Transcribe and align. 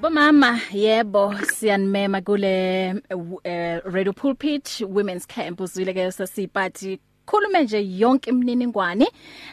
bomama 0.00 0.60
yebo 0.72 1.34
siyanimema 1.34 2.20
kule 2.20 2.94
uh, 3.14 3.94
Radio 3.94 4.12
Pulpit 4.12 4.84
Women's 4.88 5.26
Camp 5.26 5.60
uzwile 5.60 5.94
ke 5.94 6.12
sasiphathi 6.12 6.98
khulume 7.26 7.62
nje 7.62 7.98
yonke 7.98 8.30
imininingwane. 8.30 9.06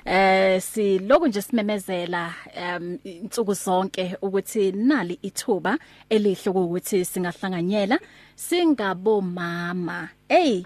Eh 0.05 0.61
siloku 0.61 1.27
nje 1.27 1.41
simemezela 1.41 2.33
um 2.57 2.99
insuku 3.03 3.53
zonke 3.53 4.15
ukuthi 4.21 4.71
nali 4.71 5.19
ithuba 5.21 5.77
elihle 6.09 6.51
ukuthi 6.51 7.05
singahlanganyela. 7.05 7.99
Singabomama. 8.35 10.09
Hey 10.29 10.63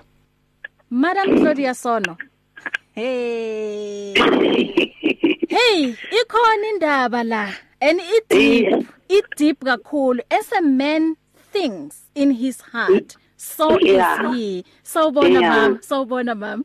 Madam 0.89 1.39
Claudia 1.39 1.73
Sono. 1.73 2.17
Hey. 2.95 4.13
hey 5.49 5.95
ikhona 6.21 6.67
indaba 6.73 7.23
la 7.23 7.51
and 7.81 7.99
it 8.01 8.29
deep 8.29 8.87
it 9.09 9.25
deep 9.35 9.59
kakhulu. 9.65 10.21
As 10.29 10.51
a 10.51 10.61
man 10.61 11.15
thinks 11.51 12.09
in 12.13 12.31
his 12.31 12.61
heart 12.61 13.17
so 13.35 13.79
yeah. 13.79 14.29
is 14.29 14.35
he. 14.35 14.65
Sawubona 14.83 15.41
yeah. 15.41 15.49
mama 15.49 15.79
sawubona 15.79 16.37
mama 16.37 16.63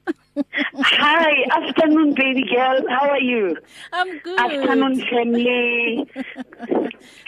Hi 0.74 1.46
afternoon 1.56 2.14
baby 2.14 2.44
girl. 2.44 2.82
How 2.90 3.08
are 3.08 3.20
you? 3.20 3.56
I'm 3.92 4.18
good. 4.18 4.38
Afternoon 4.38 5.00
family. 5.06 6.06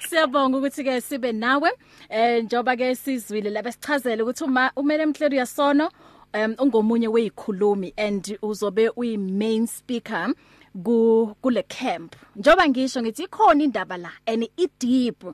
Siyabonga 0.08 0.58
ukuthi 0.58 0.84
ke 0.84 1.00
sibe 1.00 1.32
nawe 1.32 1.70
eh 2.10 2.44
njoba 2.44 2.76
ke 2.76 2.94
sizwile 2.94 3.50
la 3.50 3.62
besichazele 3.62 4.22
ukuthi 4.22 4.44
uma 4.44 4.70
umele 4.76 5.06
Mhleli 5.06 5.36
yasono 5.36 5.90
um 6.34 6.54
ungomunye 6.58 7.08
weyikhulumi 7.08 7.94
and 7.96 8.38
uzobe 8.42 8.90
uyi 8.96 9.16
main 9.16 9.66
speaker. 9.66 10.34
Ku 10.84 11.34
kule 11.42 11.62
camp. 11.62 12.16
Njoba 12.36 12.68
ngisho 12.68 13.02
ngithi 13.02 13.24
ikhona 13.24 13.64
indaba 13.64 13.96
la 13.96 14.10
and 14.26 14.48
it 14.56 14.70
deep 14.78 15.24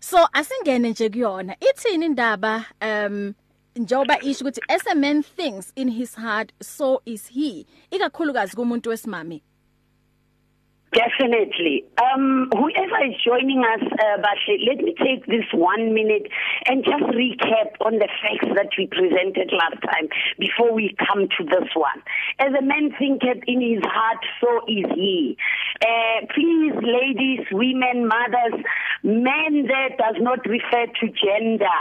so 0.00 0.18
asingene 0.32 0.90
nje 0.90 1.08
kuyona. 1.08 1.56
Ithini 1.60 2.06
indaba 2.06 2.64
um 2.80 3.34
njoba 3.76 4.20
isho 4.20 4.44
ukuthi 4.44 4.60
as 4.68 4.86
a 4.86 4.94
man 4.94 5.22
thinks 5.22 5.72
in 5.76 5.88
his 5.88 6.14
heart 6.14 6.52
so 6.62 7.02
is 7.06 7.28
he. 7.28 7.66
Ikakhulukazi 7.90 8.56
kumuntu 8.56 8.90
wesimami 8.90 9.42
Definitely. 10.94 11.82
Um, 11.98 12.48
whoever 12.54 13.02
is 13.02 13.18
joining 13.26 13.64
us, 13.66 13.82
uh, 13.82 14.22
Bashe, 14.22 14.54
let 14.64 14.78
me 14.78 14.94
take 14.94 15.26
this 15.26 15.42
one 15.52 15.92
minute 15.92 16.28
and 16.66 16.84
just 16.84 17.02
recap 17.10 17.74
on 17.84 17.98
the 17.98 18.06
facts 18.22 18.54
that 18.54 18.70
we 18.78 18.86
presented 18.86 19.50
last 19.50 19.82
time 19.82 20.08
before 20.38 20.72
we 20.72 20.94
come 21.08 21.26
to 21.36 21.44
this 21.44 21.68
one. 21.74 21.98
As 22.38 22.54
a 22.56 22.62
man 22.62 22.94
thinketh 22.96 23.42
in 23.48 23.60
his 23.60 23.82
heart, 23.82 24.22
so 24.40 24.62
is 24.70 24.86
he. 24.94 25.36
Uh, 25.82 26.26
please, 26.32 26.74
ladies, 26.78 27.42
women, 27.50 28.06
mothers, 28.06 28.62
men 29.02 29.66
there 29.66 29.90
does 29.98 30.22
not 30.22 30.46
refer 30.46 30.86
to 30.86 31.06
gender. 31.10 31.80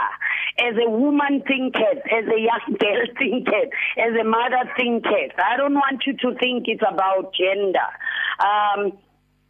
As 0.57 0.73
a 0.81 0.89
woman 0.89 1.43
thinketh, 1.45 2.01
as 2.09 2.25
a 2.33 2.39
young 2.41 2.77
girl 2.81 3.05
thinketh, 3.19 3.69
as 3.97 4.13
a 4.19 4.23
mother 4.23 4.65
thinketh. 4.75 5.37
I 5.37 5.55
don't 5.57 5.75
want 5.75 6.01
you 6.07 6.17
to 6.17 6.33
think 6.39 6.65
it's 6.65 6.81
about 6.81 7.33
gender. 7.37 7.89
Um, 8.41 8.91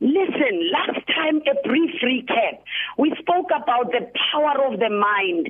Listen, 0.04 0.70
last 0.70 1.00
time 1.16 1.40
a 1.48 1.56
brief 1.66 1.96
recap. 2.04 2.60
We 2.98 3.16
spoke 3.20 3.48
about 3.56 3.88
the 3.96 4.12
power 4.34 4.68
of 4.68 4.78
the 4.78 4.90
mind. 4.90 5.48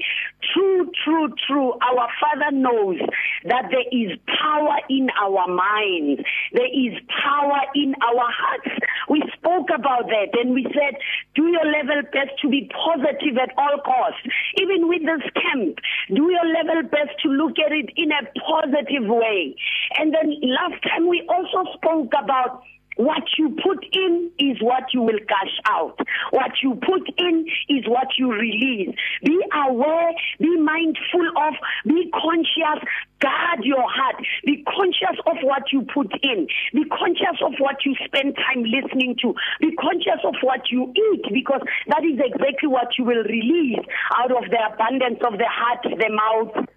True, 0.54 0.92
true, 1.04 1.34
true. 1.48 1.74
Our 1.82 2.08
Father 2.22 2.56
knows 2.56 3.00
that 3.46 3.74
there 3.74 3.90
is 3.90 4.14
power 4.30 4.78
in 4.94 5.10
our 5.20 5.48
minds. 5.50 6.22
There 6.54 6.70
is 6.70 6.94
power 7.10 7.66
in 7.74 7.96
our 7.98 8.30
hearts. 8.30 8.78
We 9.10 9.24
spoke 9.34 9.74
about 9.74 10.06
that 10.14 10.38
and 10.38 10.54
we 10.54 10.70
said, 10.70 11.02
do 11.34 11.50
your 11.50 11.66
level 11.66 12.04
best 12.14 12.38
to 12.44 12.48
be 12.48 12.70
positive 12.70 13.42
at 13.42 13.58
all 13.58 13.82
costs. 13.82 14.22
Even 14.62 14.88
with 14.88 15.02
this 15.02 15.26
camp, 15.34 15.82
do 16.14 16.30
your 16.30 16.46
level 16.46 16.88
best 16.94 17.18
to 17.24 17.30
look 17.30 17.58
at 17.58 17.72
it 17.72 17.90
in 17.98 18.12
a 18.14 18.22
positive 18.38 19.10
way. 19.10 19.56
And 19.98 20.14
then 20.14 20.38
last 20.46 20.78
time 20.84 21.10
we 21.10 21.26
also 21.28 21.66
spoke 21.74 22.14
about 22.14 22.62
What 22.98 23.24
you 23.38 23.56
put 23.64 23.84
in 23.92 24.32
is 24.40 24.58
what 24.62 24.94
you 24.94 25.02
will 25.02 25.20
cash 25.28 25.56
out. 25.68 25.98
What 26.32 26.52
you 26.62 26.76
put 26.76 27.08
in 27.18 27.46
is 27.70 27.86
what 27.88 28.08
you 28.18 28.32
release. 28.32 28.96
Be 29.24 29.40
aware, 29.68 30.12
be 30.40 30.58
mindful 30.58 31.28
of, 31.38 31.54
be 31.86 32.12
conscious, 32.14 32.88
guard 33.20 33.64
your 33.64 33.86
heart. 33.90 34.16
Be 34.46 34.64
conscious 34.68 35.18
of 35.26 35.38
what 35.44 35.72
you 35.72 35.88
put 35.94 36.12
in. 36.22 36.48
Be 36.74 36.84
conscious 36.86 37.40
of 37.42 37.54
what 37.60 37.78
you 37.86 37.96
spend 38.06 38.36
time 38.36 38.64
listening 38.64 39.16
to. 39.22 39.34
Be 39.62 39.72
conscious 39.76 40.22
of 40.24 40.36
what 40.42 40.70
you 40.70 40.92
eat 40.96 41.24
because 41.34 41.62
that 41.88 42.04
is 42.04 42.20
exactly 42.20 42.68
what 42.68 42.98
you 42.98 43.06
will 43.06 43.24
release 43.24 43.80
out 44.20 44.32
of 44.32 44.44
the 44.50 44.60
abundance 44.74 45.20
of 45.26 45.40
the 45.40 45.48
heart, 45.48 45.84
the 45.84 46.10
mouth 46.12 46.68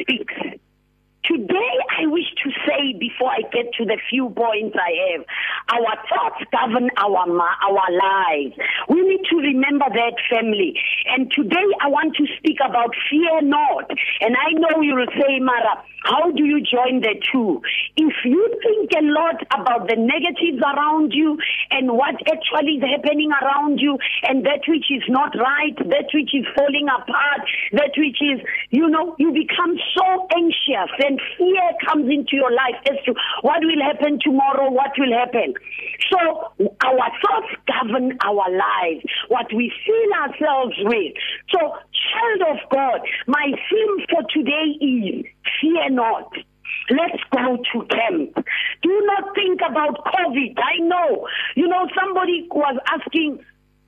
speaks. 0.00 0.60
Today, 1.24 1.72
I 1.88 2.04
wish 2.06 2.28
to 2.44 2.50
say 2.68 2.92
before 3.00 3.32
I 3.32 3.40
get 3.48 3.72
to 3.80 3.86
the 3.86 3.96
few 4.10 4.28
points 4.28 4.76
I 4.76 5.16
have, 5.16 5.24
our 5.72 5.96
thoughts 6.04 6.44
govern 6.52 6.90
our 7.00 7.24
our 7.24 7.88
lives. 7.96 8.52
We 8.90 9.00
need 9.00 9.24
to 9.32 9.36
remember 9.40 9.86
that 9.88 10.20
family. 10.28 10.76
And 11.06 11.32
today, 11.32 11.64
I 11.80 11.88
want 11.88 12.14
to 12.16 12.26
speak 12.36 12.58
about 12.60 12.92
fear 13.08 13.40
not. 13.40 13.88
And 14.20 14.36
I 14.36 14.52
know 14.52 14.82
you 14.82 14.96
will 14.96 15.08
say, 15.16 15.40
Mara, 15.40 15.80
how 16.04 16.30
do 16.30 16.44
you 16.44 16.60
join 16.60 17.00
the 17.00 17.16
two? 17.32 17.62
If 17.96 18.12
you 18.24 18.44
think 18.60 18.92
a 18.92 19.04
lot 19.08 19.40
about 19.56 19.88
the 19.88 19.96
negatives 19.96 20.60
around 20.60 21.12
you 21.16 21.38
and 21.70 21.88
what 21.88 22.20
actually 22.28 22.76
is 22.76 22.84
happening 22.84 23.32
around 23.32 23.80
you, 23.80 23.96
and 24.28 24.44
that 24.44 24.68
which 24.68 24.92
is 24.92 25.02
not 25.08 25.32
right, 25.40 25.76
that 25.88 26.12
which 26.12 26.36
is 26.36 26.44
falling 26.52 26.88
apart, 26.92 27.48
that 27.72 27.96
which 27.96 28.20
is, 28.20 28.44
you 28.68 28.88
know, 28.88 29.16
you 29.18 29.32
become 29.32 29.80
so 29.96 30.28
anxious 30.36 30.92
and 31.00 31.13
and 31.14 31.20
fear 31.38 31.70
comes 31.86 32.10
into 32.10 32.36
your 32.36 32.50
life 32.50 32.80
as 32.90 32.96
to 33.04 33.14
what 33.42 33.60
will 33.62 33.82
happen 33.82 34.18
tomorrow, 34.22 34.70
what 34.70 34.90
will 34.98 35.12
happen. 35.12 35.54
So 36.10 36.52
our 36.84 37.10
thoughts 37.22 37.54
govern 37.66 38.18
our 38.24 38.50
lives, 38.50 39.04
what 39.28 39.46
we 39.54 39.72
fill 39.86 40.12
ourselves 40.22 40.74
with. 40.80 41.12
So 41.52 41.58
child 42.10 42.58
of 42.58 42.70
God, 42.70 43.00
my 43.26 43.46
theme 43.70 44.06
for 44.10 44.22
today 44.32 44.74
is 44.80 45.24
fear 45.60 45.90
not. 45.90 46.32
Let's 46.90 47.22
go 47.32 47.56
to 47.56 47.86
camp. 47.86 48.34
Do 48.82 49.02
not 49.06 49.34
think 49.34 49.60
about 49.66 50.04
COVID. 50.04 50.58
I 50.58 50.78
know. 50.80 51.26
You 51.56 51.66
know, 51.68 51.88
somebody 51.98 52.46
was 52.50 52.76
asking 52.88 53.38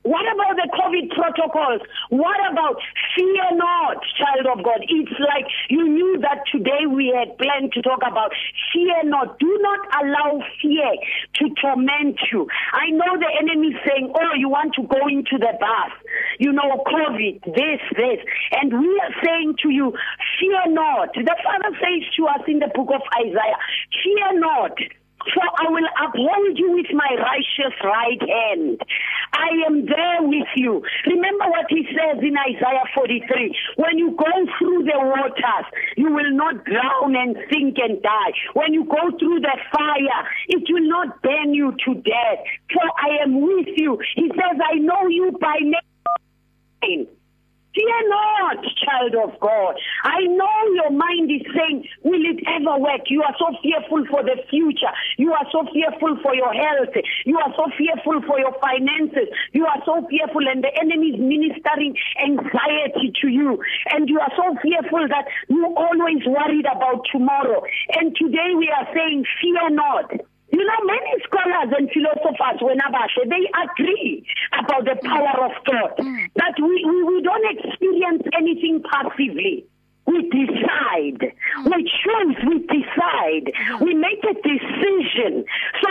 What 0.06 0.22
about 0.22 0.54
the 0.54 0.70
COVID 0.70 1.10
protocols? 1.18 1.82
What 2.14 2.38
about 2.46 2.78
fear 3.18 3.50
not, 3.58 3.98
child 4.14 4.46
of 4.46 4.62
God? 4.62 4.78
It's 4.86 5.18
like 5.18 5.50
you 5.68 5.82
knew 5.82 6.22
that 6.22 6.46
today 6.46 6.86
we 6.86 7.10
had 7.10 7.36
planned 7.38 7.72
to 7.74 7.82
talk 7.82 8.06
about 8.06 8.30
fear 8.70 9.02
not. 9.02 9.40
Do 9.40 9.50
not 9.66 9.82
allow 9.98 10.46
fear 10.62 10.94
to 11.42 11.44
torment 11.60 12.22
you. 12.30 12.46
I 12.70 12.94
know 12.94 13.18
the 13.18 13.26
enemy 13.34 13.74
saying, 13.82 14.14
oh, 14.14 14.34
you 14.38 14.48
want 14.48 14.78
to 14.78 14.86
go 14.86 15.10
into 15.10 15.42
the 15.42 15.58
bath. 15.58 15.98
You 16.38 16.52
know, 16.52 16.86
COVID, 16.86 17.42
this, 17.42 17.82
this. 17.98 18.22
And 18.62 18.78
we 18.78 19.02
are 19.02 19.14
saying 19.26 19.56
to 19.62 19.70
you, 19.70 19.90
fear 20.38 20.70
not. 20.70 21.14
The 21.14 21.36
Father 21.42 21.74
says 21.82 22.06
to 22.14 22.26
us 22.30 22.46
in 22.46 22.60
the 22.60 22.70
book 22.72 22.94
of 22.94 23.02
Isaiah, 23.18 23.58
fear 24.04 24.38
not. 24.38 24.78
For 25.34 25.42
I 25.42 25.70
will 25.70 25.88
uphold 26.02 26.58
you 26.58 26.72
with 26.72 26.86
my 26.92 27.10
righteous 27.18 27.74
right 27.82 28.20
hand. 28.20 28.80
I 29.32 29.50
am 29.66 29.86
there 29.86 30.22
with 30.22 30.48
you. 30.56 30.82
Remember 31.06 31.44
what 31.50 31.66
he 31.68 31.86
says 31.90 32.22
in 32.22 32.36
Isaiah 32.36 32.86
43. 32.94 33.56
When 33.76 33.98
you 33.98 34.16
go 34.16 34.30
through 34.58 34.84
the 34.84 34.98
waters, 34.98 35.66
you 35.96 36.12
will 36.12 36.30
not 36.32 36.64
drown 36.64 37.16
and 37.16 37.36
sink 37.50 37.76
and 37.78 38.02
die. 38.02 38.32
When 38.54 38.72
you 38.72 38.84
go 38.84 39.10
through 39.18 39.40
the 39.40 39.56
fire, 39.72 40.20
it 40.48 40.64
will 40.70 40.88
not 40.88 41.22
burn 41.22 41.54
you 41.54 41.72
to 41.84 41.94
death. 41.94 42.40
For 42.72 42.84
I 42.84 43.22
am 43.22 43.40
with 43.40 43.68
you. 43.76 43.98
He 44.14 44.28
says, 44.28 44.60
I 44.62 44.78
know 44.78 45.06
you 45.08 45.36
by 45.40 45.58
name. 46.82 47.06
Fear 47.76 48.08
not, 48.08 48.64
child 48.80 49.14
of 49.20 49.38
God. 49.38 49.76
I 50.02 50.24
know 50.32 50.56
your 50.72 50.90
mind 50.96 51.28
is 51.28 51.44
saying, 51.52 51.84
will 52.04 52.24
it 52.24 52.40
ever 52.48 52.80
work? 52.80 53.04
You 53.12 53.20
are 53.20 53.36
so 53.36 53.52
fearful 53.60 54.00
for 54.08 54.24
the 54.24 54.40
future. 54.48 54.88
You 55.18 55.36
are 55.36 55.44
so 55.52 55.68
fearful 55.68 56.16
for 56.24 56.34
your 56.34 56.54
health. 56.56 56.96
You 57.26 57.36
are 57.36 57.52
so 57.52 57.68
fearful 57.76 58.24
for 58.24 58.40
your 58.40 58.56
finances. 58.64 59.28
You 59.52 59.66
are 59.66 59.82
so 59.84 60.08
fearful 60.08 60.48
and 60.48 60.64
the 60.64 60.72
enemy 60.80 61.12
is 61.12 61.20
ministering 61.20 61.92
anxiety 62.16 63.12
to 63.20 63.28
you. 63.28 63.60
And 63.92 64.08
you 64.08 64.20
are 64.20 64.32
so 64.32 64.56
fearful 64.64 65.04
that 65.12 65.28
you 65.48 65.68
always 65.76 66.24
worried 66.24 66.64
about 66.64 67.04
tomorrow. 67.12 67.60
And 67.92 68.16
today 68.16 68.56
we 68.56 68.72
are 68.72 68.88
saying, 68.96 69.24
fear 69.36 69.68
not. 69.68 70.10
You 70.52 70.64
know, 70.64 70.80
many 70.84 71.12
scholars 71.26 71.74
and 71.76 71.90
philosophers, 71.90 72.62
when 72.62 72.78
Abashe, 72.78 73.28
they 73.28 73.50
agree 73.66 74.24
about 74.58 74.84
the 74.84 74.96
power 75.02 75.44
of 75.44 75.52
God. 75.66 75.96
Mm. 75.98 76.30
That 76.36 76.54
we, 76.58 76.84
we, 76.86 77.02
we 77.02 77.22
don't 77.22 77.58
experience 77.58 78.22
anything 78.32 78.82
passively. 78.88 79.66
We 80.06 80.22
decide. 80.30 81.34
Mm. 81.58 81.66
We 81.66 81.82
choose. 81.82 82.36
We 82.46 82.58
decide. 82.62 83.50
Mm. 83.50 83.80
We 83.82 83.94
make 83.94 84.22
a 84.22 84.34
decision. 84.34 85.44
So 85.82 85.90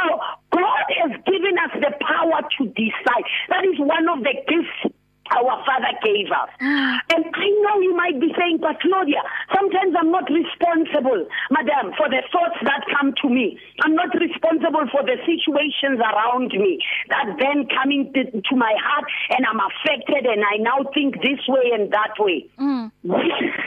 God 0.52 0.86
has 1.04 1.12
given 1.28 1.56
us 1.60 1.72
the 1.76 1.92
power 2.00 2.40
to 2.58 2.66
decide. 2.66 3.26
That 3.50 3.66
is 3.66 3.78
one 3.78 4.08
of 4.08 4.24
the 4.24 4.34
gifts 4.48 4.96
our 5.32 5.64
Father 5.66 5.94
gave 6.04 6.28
us. 6.32 6.50
Mm. 6.62 7.00
And 7.14 7.26
I 7.34 7.48
know 7.62 7.82
you 7.82 7.96
might 7.96 8.20
be 8.20 8.32
saying, 8.38 8.60
but 8.62 8.80
Claudia, 8.80 9.22
sometimes 9.56 9.96
I'm 9.98 10.12
not 10.12 10.28
responsible, 10.28 11.26
madam, 11.50 11.96
for 11.98 12.10
the 12.12 12.22
thoughts 12.32 12.60
that 12.64 12.84
come 12.92 13.14
to 13.24 13.30
me. 13.30 13.58
I'm 13.82 13.96
not 13.96 14.12
responsible 14.14 14.86
for 14.92 15.04
the 15.04 15.16
situations 15.24 16.00
around 16.00 16.52
me 16.52 16.80
that 17.10 17.40
then 17.40 17.68
come 17.72 17.92
into 17.92 18.32
to 18.32 18.56
my 18.56 18.74
heart 18.84 19.06
and 19.32 19.46
I'm 19.48 19.60
affected 19.60 20.26
and 20.28 20.44
I 20.44 20.58
now 20.60 20.84
think 20.94 21.16
this 21.22 21.40
way 21.48 21.72
and 21.74 21.92
that 21.92 22.16
way. 22.20 22.46
Mm. 22.60 22.92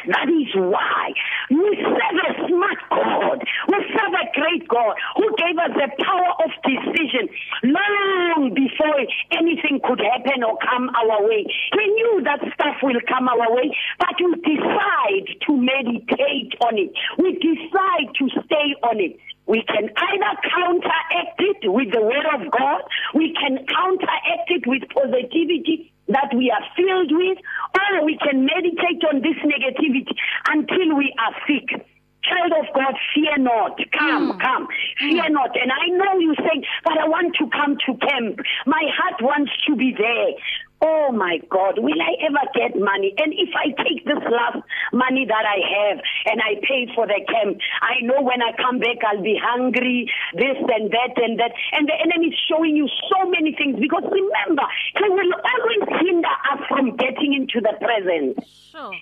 That 0.08 0.28
is 0.28 0.50
why 0.54 1.12
we 1.50 1.78
serve 1.80 2.18
a 2.28 2.48
smart 2.48 2.77
God. 2.98 3.38
We 3.68 3.78
serve 3.94 4.14
a 4.14 4.26
great 4.34 4.66
God 4.68 4.94
who 5.16 5.26
gave 5.36 5.56
us 5.58 5.72
the 5.74 5.88
power 6.02 6.30
of 6.42 6.50
decision 6.66 7.28
long 7.62 8.54
before 8.54 8.98
anything 9.38 9.80
could 9.84 10.00
happen 10.00 10.42
or 10.42 10.58
come 10.58 10.90
our 10.90 11.22
way. 11.26 11.46
He 11.46 11.84
knew 11.86 12.22
that 12.24 12.40
stuff 12.54 12.76
will 12.82 13.00
come 13.06 13.28
our 13.28 13.50
way, 13.54 13.70
but 13.98 14.16
we 14.18 14.34
decide 14.42 15.26
to 15.46 15.52
meditate 15.56 16.52
on 16.60 16.78
it. 16.78 16.92
We 17.18 17.38
decide 17.38 18.10
to 18.18 18.24
stay 18.44 18.74
on 18.82 19.00
it. 19.00 19.16
We 19.46 19.64
can 19.64 19.88
either 19.88 20.32
counteract 20.44 21.40
it 21.40 21.72
with 21.72 21.88
the 21.92 22.02
word 22.02 22.28
of 22.36 22.52
God, 22.52 22.82
we 23.14 23.32
can 23.32 23.64
counteract 23.64 24.48
it 24.52 24.66
with 24.66 24.82
positivity 24.92 25.90
that 26.08 26.32
we 26.36 26.50
are 26.50 26.64
filled 26.76 27.12
with, 27.12 27.38
or 27.72 28.04
we 28.04 28.18
can 28.18 28.44
meditate 28.44 29.00
on 29.08 29.20
this 29.20 29.36
negativity 29.44 30.12
until 30.48 30.96
we 30.96 31.14
are 31.18 31.34
sick. 31.46 31.84
Child 32.28 32.52
of 32.60 32.66
God, 32.74 32.94
fear 33.14 33.36
not. 33.38 33.78
Come, 33.92 34.32
Mm. 34.32 34.40
come. 34.40 34.68
Fear 34.98 35.28
not. 35.30 35.56
And 35.56 35.72
I 35.72 35.86
know 35.88 36.18
you 36.18 36.34
saying, 36.36 36.64
but 36.84 36.98
I 36.98 37.08
want 37.08 37.34
to 37.36 37.48
come 37.48 37.76
to 37.86 37.94
camp. 38.06 38.40
My 38.66 38.82
heart 38.96 39.20
wants 39.22 39.52
to 39.66 39.74
be 39.76 39.92
there. 39.96 40.32
Oh 40.80 41.10
my 41.10 41.38
God, 41.50 41.78
will 41.78 42.00
I 42.00 42.14
ever 42.22 42.44
get 42.54 42.78
money? 42.78 43.12
And 43.18 43.34
if 43.34 43.50
I 43.56 43.74
take 43.82 44.04
this 44.04 44.22
last 44.30 44.62
money 44.92 45.26
that 45.26 45.44
I 45.44 45.58
have 45.74 45.98
and 46.30 46.40
I 46.40 46.54
pay 46.62 46.86
for 46.94 47.04
the 47.04 47.18
camp, 47.26 47.58
I 47.82 47.98
know 48.06 48.22
when 48.22 48.40
I 48.40 48.52
come 48.52 48.78
back 48.78 48.98
I'll 49.04 49.20
be 49.20 49.36
hungry, 49.42 50.08
this 50.34 50.56
and 50.56 50.86
that 50.92 51.12
and 51.18 51.40
that. 51.40 51.50
And 51.72 51.88
the 51.88 51.94
enemy 51.98 52.28
is 52.28 52.38
showing 52.48 52.76
you 52.76 52.86
so 53.10 53.28
many 53.28 53.56
things 53.58 53.74
because 53.80 54.04
remember, 54.06 54.62
he 54.94 55.08
will 55.08 55.32
always 55.34 55.82
hinder 55.98 56.34
us 56.52 56.60
from 56.68 56.94
getting 56.96 57.34
into 57.34 57.60
the 57.60 57.74
present. 57.82 58.38
Sure. 58.70 58.94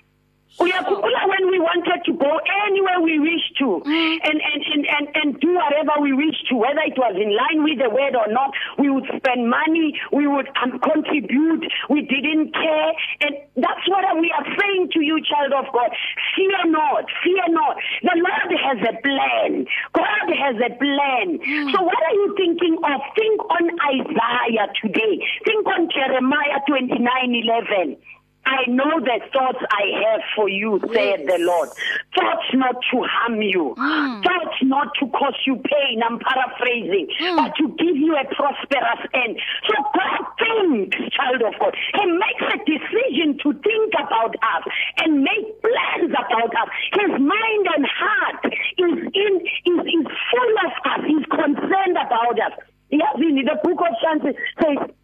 Uyakhumbula 0.58 1.25
wanted 1.66 2.00
to 2.06 2.12
go 2.14 2.32
anywhere 2.66 3.00
we 3.02 3.18
wish 3.18 3.44
to 3.58 3.82
Mm. 3.86 4.18
and, 4.22 4.38
and, 4.40 4.60
and, 4.72 4.82
and, 4.86 5.06
and 5.16 5.28
do 5.40 5.50
whatever 5.54 6.00
we 6.00 6.12
wish 6.12 6.38
to, 6.48 6.54
whether 6.56 6.80
it 6.86 6.96
was 6.96 7.14
in 7.18 7.30
line 7.34 7.60
with 7.66 7.78
the 7.82 7.90
word 7.90 8.14
or 8.14 8.28
not, 8.32 8.54
we 8.78 8.88
would 8.90 9.04
spend 9.16 9.50
money, 9.50 9.98
we 10.12 10.26
would 10.26 10.48
um, 10.62 10.78
contribute, 10.80 11.64
we 11.90 12.02
didn't 12.02 12.54
care. 12.54 12.90
And 13.26 13.34
that's 13.56 13.84
what 13.88 14.04
we 14.20 14.30
are 14.32 14.46
saying 14.58 14.90
to 14.94 15.00
you, 15.02 15.18
child 15.26 15.52
of 15.52 15.66
God. 15.72 15.90
Fear 16.36 16.70
not, 16.70 17.04
fear 17.24 17.46
not. 17.50 17.76
The 18.02 18.14
Lord 18.16 18.50
has 18.54 18.78
a 18.86 18.94
plan. 19.02 19.66
God 19.92 20.28
has 20.30 20.56
a 20.62 20.70
plan. 20.78 21.28
So 21.74 21.82
what 21.82 22.00
are 22.06 22.16
you 22.22 22.34
thinking 22.36 22.78
of? 22.84 23.00
Think 23.18 23.40
on 23.50 23.64
Isaiah 23.98 24.68
today. 24.82 25.14
Think 25.44 25.66
on 25.66 25.88
Jeremiah 25.90 26.60
29, 26.68 27.02
11. 27.02 27.96
I 28.46 28.70
know 28.70 29.00
the 29.00 29.18
thoughts 29.32 29.58
I 29.70 29.84
have 30.06 30.20
for 30.34 30.48
you, 30.48 30.78
said 30.94 31.26
the 31.26 31.38
Lord. 31.40 31.68
Thoughts 32.14 32.46
not 32.54 32.76
to 32.92 33.02
harm 33.02 33.42
you. 33.42 33.74
Mm. 33.76 34.22
Thoughts 34.22 34.58
not 34.62 34.94
to 35.00 35.06
cause 35.10 35.34
you 35.46 35.56
pain. 35.56 36.00
I'm 36.06 36.18
paraphrasing. 36.20 37.08
Mm. 37.20 37.36
But 37.36 37.56
to 37.56 37.68
give 37.74 37.96
you 37.96 38.14
a 38.14 38.24
prosperous 38.34 39.02
end. 39.14 39.36
So 39.66 39.74
God 39.90 40.22
thinks, 40.38 40.96
child 41.10 41.42
of 41.42 41.58
God. 41.58 41.74
He 41.94 42.06
makes 42.06 42.46
a 42.54 42.58
decision 42.62 43.38
to 43.42 43.52
think 43.66 43.92
about 43.98 44.34
us 44.38 44.64
and 45.02 45.26
make 45.26 45.60
plans 45.60 46.14
about 46.14 46.54
us. 46.54 46.68
His 46.94 47.10
mind 47.18 47.64
and 47.74 47.84
heart 47.84 48.46
is 48.46 48.94
in 49.10 49.34
is, 49.42 49.78
is 49.90 50.06
full 50.06 50.54
of 50.62 50.72
us. 50.86 51.00
He's 51.02 51.26
concerned 51.26 51.98
about 51.98 52.38
us. 52.38 52.54
Yes, 52.90 53.16
in 53.18 53.34
the 53.34 53.58
book 53.64 53.80
of 53.82 53.94
Psalms 54.00 54.22
says, 54.62 54.95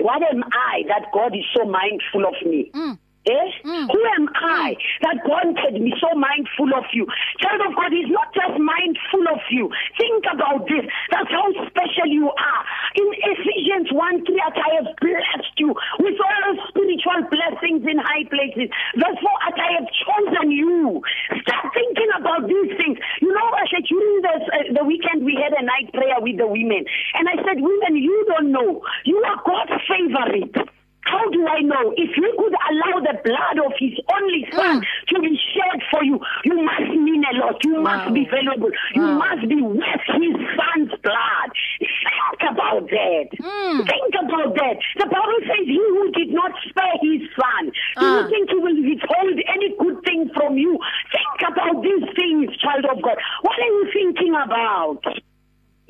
what 0.00 0.22
am 0.22 0.42
I 0.44 0.82
that 0.88 1.12
God 1.12 1.34
is 1.36 1.44
so 1.54 1.64
mindful 1.64 2.26
of 2.26 2.34
me? 2.46 2.70
Mm. 2.74 2.98
Eh? 3.28 3.52
Mm. 3.68 3.84
Who 3.92 4.00
am 4.16 4.32
I 4.32 4.72
that 5.04 5.20
God 5.28 5.52
can 5.52 5.76
be 5.76 5.92
so 6.00 6.08
mindful 6.16 6.72
of 6.72 6.88
you? 6.96 7.04
Child 7.44 7.60
of 7.68 7.76
God 7.76 7.92
is 7.92 8.08
not 8.08 8.32
just 8.32 8.56
mindful 8.56 9.28
of 9.28 9.44
you. 9.52 9.68
Think 10.00 10.24
about 10.24 10.64
this. 10.64 10.88
That's 11.12 11.28
how 11.28 11.52
special 11.68 12.08
you 12.08 12.32
are. 12.32 12.62
In 12.96 13.08
Ephesians 13.12 13.92
1 13.92 14.24
3, 14.24 14.40
as 14.40 14.56
I 14.56 14.70
have 14.80 14.88
blessed 15.04 15.52
you 15.60 15.76
with 16.00 16.16
all 16.16 16.48
spiritual 16.72 17.20
blessings 17.28 17.84
in 17.84 18.00
high 18.00 18.24
places. 18.24 18.72
Therefore, 18.96 19.36
as 19.44 19.54
I 19.54 19.68
have 19.84 19.88
chosen 20.00 20.48
you. 20.50 21.04
Start 21.44 21.76
thinking 21.76 22.10
about 22.16 22.48
these 22.48 22.72
things. 22.80 22.96
You 23.20 23.36
know, 23.36 23.48
Asha, 23.60 23.84
during 23.84 24.24
this, 24.24 24.42
uh, 24.48 24.80
the 24.80 24.84
weekend, 24.88 25.28
we 25.28 25.36
had 25.36 25.52
a 25.52 25.60
night 25.60 25.92
prayer 25.92 26.16
with 26.24 26.40
the 26.40 26.48
women. 26.48 26.88
I 27.30 27.36
said, 27.46 27.60
women, 27.60 27.96
you 27.96 28.24
don't 28.28 28.50
know. 28.52 28.82
You 29.04 29.22
are 29.26 29.40
God's 29.46 29.80
favorite. 29.88 30.56
How 31.02 31.28
do 31.30 31.42
I 31.48 31.60
know? 31.60 31.92
If 31.96 32.14
you 32.16 32.28
could 32.38 32.54
allow 32.70 33.00
the 33.00 33.18
blood 33.24 33.66
of 33.66 33.72
his 33.80 33.98
only 34.14 34.46
son 34.52 34.80
Mm. 34.80 34.84
to 35.08 35.20
be 35.20 35.34
shed 35.54 35.82
for 35.90 36.04
you, 36.04 36.20
you 36.44 36.54
must 36.62 36.90
mean 36.92 37.24
a 37.24 37.34
lot. 37.38 37.64
You 37.64 37.74
Wow. 37.76 37.96
must 37.96 38.14
be 38.14 38.26
valuable. 38.30 38.70
You 38.94 39.02
Wow. 39.02 39.18
must 39.18 39.48
be 39.48 39.56
worth 39.60 40.06
his 40.06 40.36
son's 40.58 40.92
blood. 41.02 41.50
Think 41.80 42.42
about 42.52 42.84
that. 42.90 43.28
Mm. 43.40 43.88
Think 43.90 44.14
about 44.22 44.54
that. 44.54 44.76
The 44.98 45.06
Bible 45.06 45.40
says 45.48 45.66
he 45.66 45.78
who 45.78 46.10
did 46.12 46.30
not 46.32 46.52
spare 46.68 46.96
his 47.02 47.22
son. 47.34 47.64
Do 47.98 48.06
Ah. 48.06 48.20
you 48.20 48.28
think 48.28 48.50
he 48.50 48.56
will 48.56 48.80
withhold 48.90 49.40
any 49.56 49.68
good 49.80 50.02
thing 50.04 50.28
from 50.36 50.58
you? 50.58 50.78
Think 51.10 51.48
about 51.50 51.82
these 51.82 52.06
things, 52.14 52.56
child 52.58 52.84
of 52.84 53.02
God. 53.02 53.18
What 53.42 53.58
are 53.58 53.72
you 53.78 53.90
thinking 53.92 54.34
about? 54.36 55.02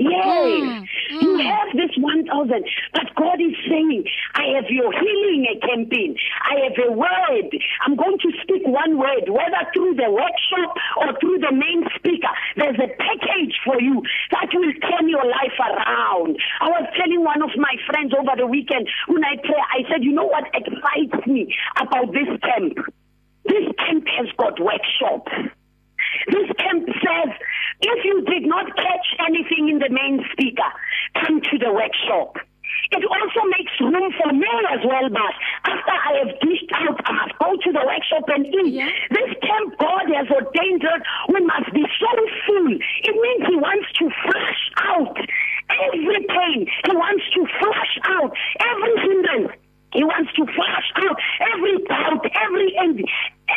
Yes, 0.01 0.81
Mm, 0.81 0.89
you 1.21 1.29
mm. 1.37 1.45
have 1.45 1.77
this 1.77 1.93
1,000, 2.01 2.25
but 2.95 3.15
God 3.17 3.37
is 3.37 3.53
saying, 3.69 4.05
I 4.35 4.57
have 4.57 4.65
your 4.73 4.89
healing 4.93 5.45
a 5.45 5.61
campaign. 5.61 6.17
I 6.41 6.65
have 6.65 6.79
a 6.89 6.93
word. 6.93 7.49
I'm 7.85 7.97
going 7.97 8.17
to 8.17 8.31
speak 8.41 8.65
one 8.65 8.97
word, 8.97 9.29
whether 9.29 9.61
through 9.75 10.01
the 10.01 10.09
workshop 10.09 10.73
or 10.97 11.13
through 11.21 11.45
the 11.45 11.53
main 11.53 11.85
speaker. 11.97 12.33
There's 12.57 12.81
a 12.81 12.89
package 12.97 13.61
for 13.65 13.77
you 13.81 14.01
that 14.33 14.49
will 14.55 14.73
turn 14.89 15.09
your 15.09 15.25
life 15.25 15.59
around. 15.61 16.39
I 16.61 16.69
was 16.73 16.89
telling 16.97 17.23
one 17.23 17.43
of 17.43 17.51
my 17.57 17.77
friends 17.85 18.15
over 18.17 18.33
the 18.37 18.47
weekend 18.47 18.89
when 19.09 19.25
I 19.25 19.37
pray, 19.37 19.61
I 19.61 19.85
said, 19.91 20.03
you 20.03 20.13
know 20.13 20.25
what 20.33 20.49
excites 20.55 21.27
me 21.27 21.53
about 21.77 22.13
this 22.13 22.33
camp? 22.41 22.73
This 23.45 23.69
camp 23.85 24.05
has 24.17 24.29
got 24.39 24.57
workshops. 24.61 25.53
This 26.29 26.49
camp 26.59 26.85
says, 26.89 27.31
if 27.81 28.05
you 28.05 28.23
did 28.25 28.45
not 28.47 28.67
catch 28.77 29.07
anything 29.27 29.69
in 29.69 29.79
the 29.79 29.89
main 29.91 30.21
speaker, 30.33 30.71
come 31.25 31.41
to 31.41 31.59
the 31.59 31.73
workshop. 31.73 32.37
It 32.93 33.03
also 33.05 33.41
makes 33.51 33.73
room 33.81 34.13
for 34.19 34.33
me 34.33 34.47
as 34.71 34.81
well, 34.85 35.09
but 35.11 35.35
after 35.65 35.91
I 35.95 36.23
have 36.23 36.33
dished 36.41 36.71
out, 36.75 36.99
I 37.05 37.13
must 37.13 37.39
go 37.39 37.51
to 37.55 37.71
the 37.73 37.83
workshop 37.87 38.25
and 38.29 38.47
eat. 38.47 38.75
Yeah. 38.75 38.91
This 39.11 39.31
camp 39.43 39.79
God 39.79 40.07
has 40.15 40.27
ordained 40.31 40.83
that 40.83 41.03
we 41.33 41.41
must 41.41 41.73
be 41.75 41.83
so 41.99 42.11
full. 42.47 42.71
It 42.75 43.15
means 43.15 43.43
He 43.49 43.57
wants 43.57 43.87
to 43.99 44.11
flush 44.23 44.63
out 44.87 45.17
every 45.71 46.23
pain. 46.27 46.67
He 46.87 46.95
wants 46.97 47.25
to 47.35 47.47
flush 47.59 47.95
out 48.05 48.33
every 48.61 48.95
hindrance. 49.03 49.53
He 49.93 50.05
wants 50.05 50.31
to 50.39 50.47
flush 50.47 50.89
out 51.03 51.19
every 51.53 51.77
doubt, 51.91 52.23
every 52.47 52.77
envy, 52.79 53.05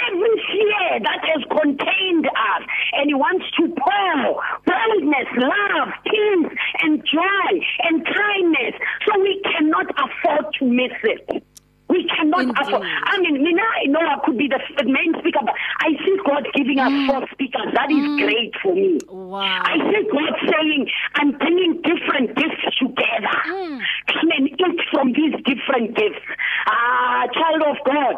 every 0.10 0.34
fear 0.50 1.00
that 1.06 1.22
has 1.30 1.44
contained 1.46 2.26
us. 2.26 2.64
And 2.94 3.06
he 3.06 3.14
wants 3.14 3.46
to 3.58 3.68
pour 3.70 4.42
boldness, 4.66 5.30
love, 5.38 5.90
peace, 6.10 6.58
and 6.82 7.06
joy, 7.06 7.52
and 7.86 8.04
kindness. 8.04 8.74
So 9.06 9.22
we 9.22 9.44
cannot 9.46 9.86
afford 9.94 10.52
to 10.58 10.66
miss 10.66 10.98
it. 11.04 11.44
We 11.90 12.10
cannot 12.10 12.42
Indeed. 12.50 12.58
afford. 12.66 12.82
I 12.82 13.20
mean, 13.20 13.44
Mina, 13.44 13.62
I 13.62 13.86
know 13.86 14.00
I 14.00 14.18
could 14.26 14.36
be 14.36 14.48
the 14.48 14.58
f- 14.58 14.86
main 14.86 15.14
speaker, 15.20 15.42
but 15.46 15.54
I 15.86 15.90
see 16.02 16.18
God 16.26 16.48
giving 16.56 16.80
us 16.80 16.90
Mm. 16.90 17.06
four 17.06 17.28
speakers. 17.30 17.70
That 17.76 17.92
is 17.92 18.02
great 18.18 18.56
for 18.64 18.74
me. 18.74 18.98
Wow. 19.08 19.62
I 19.62 19.78
see 19.78 20.02
God 20.10 20.34
saying, 20.50 20.90
I'm 21.22 21.32
bringing 21.38 21.82
different 21.84 22.34
gifts 22.36 22.66
together. 22.82 23.38
Mm. 23.46 23.78
Come 24.10 24.30
and 24.38 24.50
eat 24.50 24.80
from 25.04 25.12
these 25.12 25.34
different 25.44 25.96
gifts. 25.98 26.24
Ah, 26.66 27.28
child 27.34 27.62
of 27.68 27.78
God, 27.86 28.16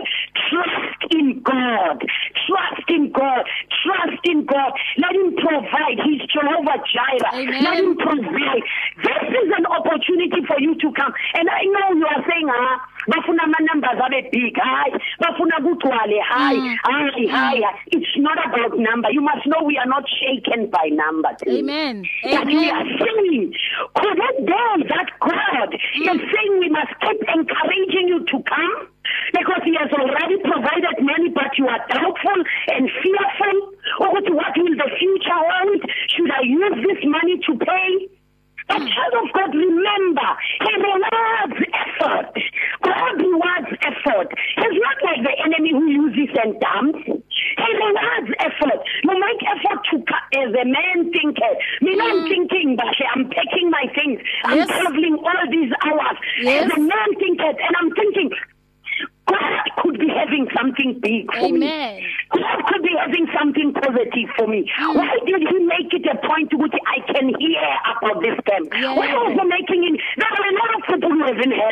trust 0.50 1.01
in 1.12 1.42
God. 1.42 2.06
Trust 2.46 2.89
in 2.89 3.12
God. 3.12 3.44
Trust 3.86 4.18
in 4.25 4.46
God. 4.46 4.74
Let 4.98 5.13
Him 5.13 5.36
provide. 5.38 5.98
He's 6.04 6.22
Jehovah 6.34 6.82
Jireh. 6.89 7.34
Amen. 7.38 7.63
Let 7.63 7.77
Him 7.86 7.96
provide. 7.98 8.63
This 9.06 9.24
is 9.30 9.50
an 9.58 9.65
opportunity 9.70 10.42
for 10.50 10.58
you 10.60 10.74
to 10.75 10.88
come. 10.98 11.13
And 11.38 11.46
I 11.50 11.63
know 11.70 11.94
you 11.94 12.06
are 12.10 12.24
saying, 12.27 12.50
ah, 12.50 12.82
bafuna 13.06 13.46
ama-numbers 13.46 14.01
abe 14.10 14.32
big 14.32 14.56
hayi 14.58 14.98
bafuna 15.22 15.62
kugcwale 15.62 16.20
Mm. 16.25 16.75
hayi 16.84 17.27
hayi 17.30 17.62
it's 17.92 18.18
not 18.18 18.38
about 18.48 18.80
number 18.80 19.12
you 19.12 19.22
must 19.22 19.46
know 19.46 19.62
we 19.63 19.77
are 19.77 19.86
not 19.86 20.04
shaken 20.10 20.70
by 20.72 20.89
numbers 20.89 21.38
Amen. 21.48 22.04
but 22.24 22.46
we 22.48 22.70
are 22.72 22.82
Amen. 22.82 22.98
saying, 22.98 23.54
could 23.94 24.18
it 24.18 24.38
be 24.46 24.88
that 24.89 25.10
God 25.20 25.74
is 25.74 26.22
saying 26.34 26.60
we 26.60 26.70
must 26.70 26.94
keep 27.01 27.22
encouraging 27.30 28.08
you 28.08 28.20
to 28.25 28.44
come? 28.50 28.88
Because 29.34 29.62
he 29.64 29.76
has 29.80 29.92
already 29.92 30.38
provided 30.42 30.96
many, 31.02 31.30
but 31.30 31.52
you 31.58 31.68
are 31.68 31.82
doubtful 31.90 32.40
and 32.74 32.90
fearful 33.02 33.56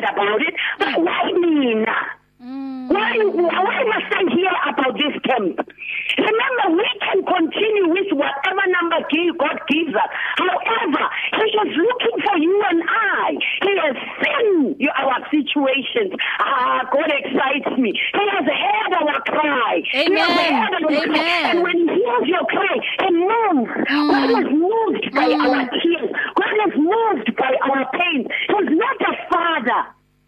who 0.04 0.22
haven't 0.22 0.28
heard 0.28 0.36
about 0.36 0.42
it, 0.42 0.54
but 0.80 1.02
why 1.02 1.32
me 1.32 1.74
now? 1.76 2.06
Mm. 2.44 2.90
Why, 2.90 3.18
why 3.18 3.84
must 3.84 4.14
I 4.14 4.24
hear 4.36 4.52
about 4.68 4.94
this 4.98 5.22
camp? 5.24 5.70
Remember, 6.18 6.78
we 6.78 6.88
can 7.02 7.20
continue 7.26 7.88
with 7.90 8.10
whatever 8.14 8.64
number 8.70 9.00
God 9.40 9.58
gives 9.68 9.94
us. 9.96 10.10
However, 10.38 11.04
He 11.38 11.48
is 11.50 11.78
looking 11.78 12.18
for 12.24 12.38
you 12.38 12.64
and 12.70 12.84
I. 12.88 13.38
He 13.62 13.72
has 13.82 13.96
seen 14.22 14.76
you- 14.80 14.92
our 14.96 15.20
situations. 15.32 16.14
Ah, 16.40 16.82
God 16.92 17.12
excites 17.12 17.78
me. 17.78 17.92
He 18.14 18.26
has 18.30 18.46
heard 18.46 18.94
our 19.02 19.22
cry. 19.22 19.82
He 19.92 19.98
has 19.98 20.30
Amen. 20.30 20.54
heard 20.54 20.74
our 20.74 20.90
cry. 20.90 21.04
Amen. 21.04 21.46
And 21.52 21.64
when 21.64 21.78
He 21.90 21.96
hears 21.96 22.28
your 22.28 22.46
cry, 22.46 22.76
He 23.02 23.10
moves. 23.12 23.72
God 23.90 24.30
is 24.30 24.50
moved 24.52 25.16
by 25.16 25.28
Mm. 25.28 25.42
our 25.44 25.70
tears. 25.82 26.12
God 26.36 26.68
is 26.68 26.76
moved 26.78 27.36
by 27.36 27.52
our 27.64 27.86
pain. 27.94 28.28
He's 28.48 28.70
not 28.78 29.02
a 29.02 29.14
father 29.32 29.86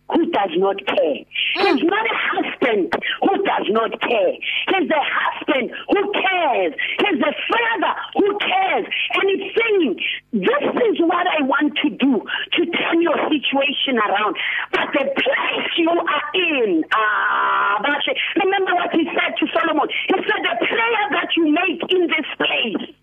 who 0.09 0.25
does 0.31 0.51
not 0.57 0.77
care. 0.85 1.21
He's 1.55 1.83
not 1.83 2.05
a 2.05 2.17
husband 2.33 2.93
who 3.21 3.33
does 3.43 3.67
not 3.69 3.91
care. 4.01 4.33
He's 4.69 4.89
a 4.89 5.03
husband 5.03 5.71
who 5.89 6.11
cares. 6.13 6.73
He's 6.99 7.21
a 7.21 7.33
father 7.49 7.93
who 8.13 8.37
cares. 8.37 8.85
And 9.15 9.25
he's 9.29 9.51
saying, 9.57 9.99
this 10.33 10.65
is 10.89 10.99
what 10.99 11.25
I 11.27 11.41
want 11.43 11.77
to 11.83 11.89
do 11.89 12.21
to 12.21 12.61
turn 12.65 13.01
your 13.01 13.17
situation 13.29 13.97
around. 13.97 14.35
But 14.71 14.93
the 14.93 15.05
place 15.09 15.69
you 15.77 15.89
are 15.89 16.25
in, 16.33 16.83
ah, 16.93 17.81
Bashe, 17.81 18.13
remember 18.43 18.75
what 18.75 18.91
he 18.93 19.05
said 19.05 19.33
to 19.39 19.45
Solomon. 19.53 19.89
He 20.07 20.15
said, 20.15 20.41
the 20.43 20.65
prayer 20.65 21.03
that 21.11 21.29
you 21.35 21.51
make 21.51 21.81
in 21.89 22.07
this 22.07 22.29
place. 22.37 22.94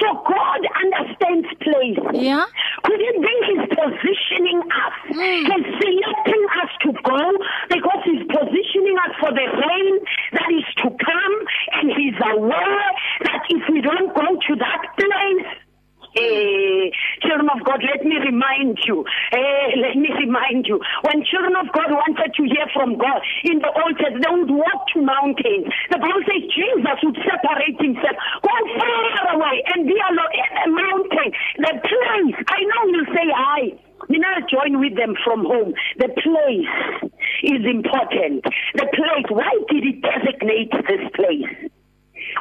So 0.00 0.06
God 0.26 0.60
understands 0.84 1.48
place. 1.60 1.98
Yeah. 2.14 2.46
Could 2.84 3.00
it 3.00 3.16
be 3.20 3.34
he's 3.50 3.66
positioning 3.74 4.62
us? 4.62 4.96
Mm. 5.10 5.42
He's 5.50 5.66
selecting 5.82 6.44
us 6.62 6.70
to 6.82 6.92
go 7.02 7.20
because 7.68 8.00
he's 8.04 8.24
positioning 8.30 8.96
us 9.02 9.12
for 9.18 9.30
the 9.30 9.46
rain 9.50 9.94
that 10.32 10.50
is 10.54 10.66
to 10.82 10.90
come 10.90 11.34
and 11.72 11.90
he's 11.96 12.14
aware 12.32 12.84
that 13.24 13.42
if 13.50 13.62
we 13.70 13.80
don't 13.80 14.14
go 14.14 14.38
to 14.48 14.52
that 14.56 14.82
place, 14.96 15.67
Eh, 16.16 16.88
children 17.20 17.48
of 17.52 17.60
God, 17.64 17.84
let 17.84 18.04
me 18.04 18.16
remind 18.16 18.78
you. 18.86 19.04
Eh, 19.32 19.76
let 19.76 19.96
me 19.96 20.08
remind 20.16 20.66
you. 20.66 20.80
When 21.04 21.24
children 21.24 21.54
of 21.56 21.68
God 21.72 21.92
wanted 21.92 22.32
to 22.32 22.42
hear 22.48 22.66
from 22.72 22.96
God 22.96 23.20
in 23.44 23.58
the 23.60 23.68
Old 23.68 23.94
Testament, 23.98 24.24
they 24.24 24.32
would 24.32 24.50
walk 24.50 24.88
to 24.94 25.02
mountains. 25.04 25.68
The 25.92 25.98
Bible 26.00 26.24
says 26.24 26.42
Jesus 26.48 26.98
would 27.04 27.18
separate 27.20 27.76
himself, 27.76 28.16
go 28.40 28.54
far 28.80 29.36
away, 29.36 29.62
and 29.74 29.86
be 29.86 29.96
alone 30.00 30.32
in 30.32 30.50
a 30.64 30.68
mountain. 30.72 31.30
The 31.60 31.72
place. 31.76 32.36
I 32.48 32.60
know 32.64 32.80
you'll 32.88 33.12
say, 33.14 33.26
"I." 33.30 33.60
You 34.08 34.20
know, 34.20 34.32
join 34.48 34.80
with 34.80 34.96
them 34.96 35.14
from 35.24 35.44
home. 35.44 35.74
The 35.98 36.08
place 36.08 37.10
is 37.42 37.66
important. 37.66 38.44
The 38.74 38.86
place. 38.94 39.26
Why 39.28 39.52
did 39.68 39.84
he 39.84 39.92
designate 40.00 40.72
this 40.88 41.10
place? 41.14 41.67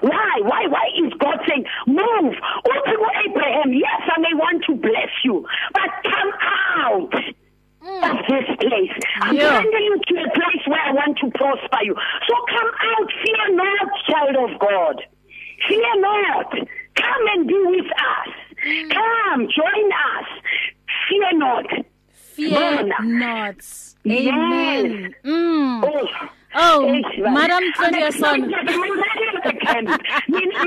Why? 0.02 0.34
Why? 0.42 0.68
Why 0.68 0.86
is 1.04 1.14
God 1.20 1.40
saying, 1.48 1.66
move? 1.88 2.36
Oh, 2.68 2.82
people, 2.86 3.08
Abraham, 3.26 3.74
yes, 3.74 4.02
I 4.16 4.20
may 4.20 4.34
want 4.34 4.64
to 4.66 4.76
bless 4.76 5.10
you, 5.24 5.46
but 5.74 5.90
come 6.04 6.32
out 6.78 7.14
of 7.14 8.18
this 8.28 8.48
place. 8.60 9.04
I'm 9.22 9.36
Yeah. 9.36 9.58
sending 9.62 9.84
you 9.84 10.00
to 10.08 10.16
a 10.24 10.30
place 10.32 10.64
where 10.68 10.82
I 10.82 10.92
want 10.92 11.18
to 11.20 11.32
prosper 11.32 11.84
you. 11.84 11.96
So 12.28 12.34
come 12.50 12.72
out, 12.92 13.12
fear 13.24 13.56
not, 13.56 13.88
child 14.08 14.36
of 14.52 14.60
God. 14.60 15.04
Fear 15.68 16.02
not. 16.02 16.52
Come 16.96 17.28
and 17.34 17.48
be 17.48 17.56
with 17.66 17.86
us. 17.86 18.34
Come, 18.92 19.48
join 19.48 19.92
us. 19.92 20.28
Fear 21.10 21.34
not. 21.38 21.66
Fear 22.14 22.50
Bona. 22.52 22.96
not. 23.02 23.56
Yes. 23.56 23.96
Amen. 24.06 25.16
Mm. 25.24 25.84
Oh. 25.84 26.08
Oh, 26.56 26.94
Yes. 26.94 27.04
Madam 27.18 27.64
Claudia 27.76 28.12
Son. 28.12 28.52
The 29.48 29.54
camp. 29.66 29.90
Mina- 30.28 30.58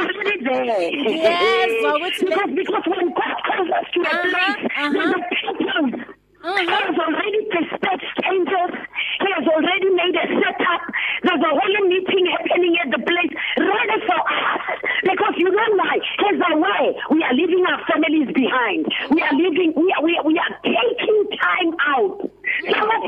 already 0.00 0.44
there. 0.44 0.90
Yes, 0.90 1.84
I 1.84 1.92
would 2.00 2.14
say- 2.14 2.26
because, 2.26 2.50
because 2.54 2.84
when 2.86 3.06
God 3.14 3.36
calls 3.46 3.70
us 3.70 3.86
to 3.94 4.00
a 4.00 4.14
place, 4.22 4.56
there's 4.76 5.06
a 5.06 5.18
purpose. 5.18 6.16
He 6.40 6.64
has 6.72 6.96
already 6.96 7.40
dispatched 7.52 8.18
angels. 8.24 8.72
He 9.20 9.28
has 9.36 9.44
already 9.46 9.88
made 9.92 10.16
a 10.16 10.24
setup. 10.40 10.82
There's 11.22 11.44
a 11.44 11.52
holy 11.52 11.82
meeting 11.92 12.24
happening 12.32 12.78
at 12.80 12.88
the 12.96 13.00
place 13.04 13.32
ready 13.60 13.98
for 14.08 14.16
us. 14.16 14.60
Because 15.04 15.34
you 15.36 15.50
know 15.52 15.68
why? 15.76 16.00
He's 16.00 16.40
away. 16.40 16.96
We 17.10 17.22
are 17.24 17.34
leaving 17.34 17.60
our 17.68 17.84
families 17.84 18.32
behind. 18.32 18.88
We 19.10 19.20
are 19.20 19.34
leaving, 19.36 19.74
we 19.76 19.92
are, 19.92 20.02
we 20.02 20.16
are, 20.16 20.24
we 20.24 20.38
are 20.40 20.52
taking 20.64 21.28
time 21.36 21.76
out. 21.92 22.24
Some 22.72 22.88
of 22.88 23.02